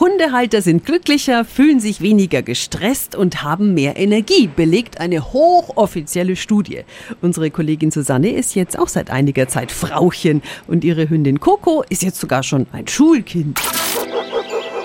[0.00, 6.82] Hundehalter sind glücklicher, fühlen sich weniger gestresst und haben mehr Energie, belegt eine hochoffizielle Studie.
[7.20, 12.02] Unsere Kollegin Susanne ist jetzt auch seit einiger Zeit Frauchen und ihre Hündin Coco ist
[12.02, 13.60] jetzt sogar schon ein Schulkind.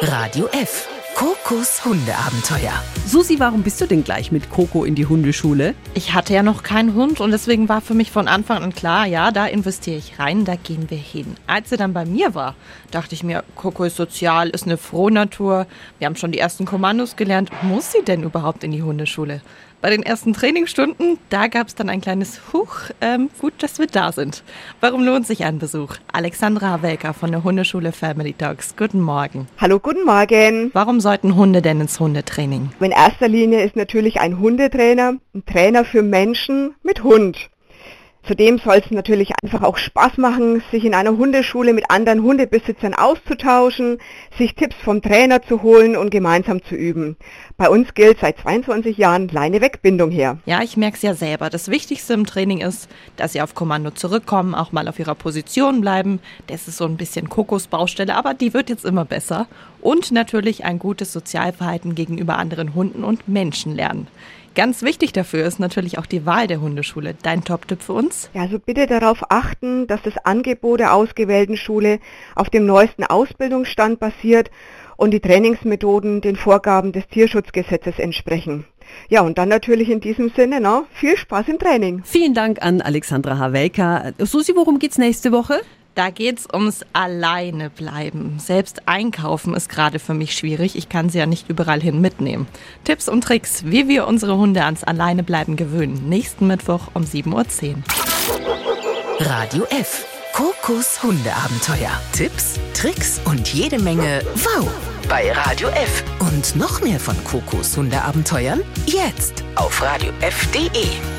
[0.01, 0.87] Radio F.
[1.15, 2.73] Kokos Hundeabenteuer.
[3.05, 5.75] Susi, warum bist du denn gleich mit Coco in die Hundeschule?
[5.93, 9.05] Ich hatte ja noch keinen Hund und deswegen war für mich von Anfang an klar,
[9.05, 11.35] ja, da investiere ich rein, da gehen wir hin.
[11.45, 12.55] Als sie dann bei mir war,
[12.89, 15.67] dachte ich mir, Coco ist sozial, ist eine Frohnatur,
[15.99, 17.51] wir haben schon die ersten Kommandos gelernt.
[17.61, 19.41] Muss sie denn überhaupt in die Hundeschule?
[19.83, 23.87] Bei den ersten Trainingsstunden, da gab es dann ein kleines Huch, ähm, gut, dass wir
[23.87, 24.41] da sind.
[24.79, 25.95] Warum lohnt sich ein Besuch?
[26.09, 28.77] Alexandra Havelka von der Hundeschule Family Dogs.
[28.77, 29.49] Guten Morgen.
[29.57, 30.71] Hallo, guten Morgen.
[30.71, 32.69] Warum sollten Hunde denn ins Hundetraining?
[32.79, 37.49] In erster Linie ist natürlich ein Hundetrainer ein Trainer für Menschen mit Hund.
[38.25, 42.93] Zudem soll es natürlich einfach auch Spaß machen, sich in einer Hundeschule mit anderen Hundebesitzern
[42.93, 43.97] auszutauschen,
[44.37, 47.17] sich Tipps vom Trainer zu holen und gemeinsam zu üben.
[47.57, 50.37] Bei uns gilt seit 22 Jahren Leine-Wegbindung her.
[50.45, 51.49] Ja, ich merke es ja selber.
[51.49, 55.81] Das Wichtigste im Training ist, dass sie auf Kommando zurückkommen, auch mal auf ihrer Position
[55.81, 56.21] bleiben.
[56.47, 59.47] Das ist so ein bisschen Kokosbaustelle, aber die wird jetzt immer besser.
[59.81, 64.07] Und natürlich ein gutes Sozialverhalten gegenüber anderen Hunden und Menschen lernen.
[64.55, 67.15] Ganz wichtig dafür ist natürlich auch die Wahl der Hundeschule.
[67.23, 68.29] Dein Top-Tipp für uns?
[68.35, 71.99] Ja, also bitte darauf achten, dass das Angebot der ausgewählten Schule
[72.35, 74.51] auf dem neuesten Ausbildungsstand basiert
[74.95, 78.65] und die Trainingsmethoden den Vorgaben des Tierschutzgesetzes entsprechen.
[79.09, 82.03] Ja, und dann natürlich in diesem Sinne, ne, viel Spaß im Training.
[82.05, 84.11] Vielen Dank an Alexandra Havelka.
[84.19, 85.61] Susi, worum geht's nächste Woche?
[85.95, 88.39] Da geht's ums Alleine bleiben.
[88.39, 90.75] Selbst einkaufen ist gerade für mich schwierig.
[90.75, 92.47] Ich kann sie ja nicht überall hin mitnehmen.
[92.83, 96.09] Tipps und Tricks, wie wir unsere Hunde ans Alleinebleiben gewöhnen.
[96.09, 97.83] Nächsten Mittwoch um 7.10 Uhr.
[99.19, 100.05] Radio F.
[100.33, 101.91] Kokos Hundeabenteuer.
[102.11, 104.67] Tipps, Tricks und jede Menge Wow
[105.07, 106.03] bei Radio F.
[106.19, 111.12] Und noch mehr von Kokos Hundeabenteuern jetzt auf radiof.de.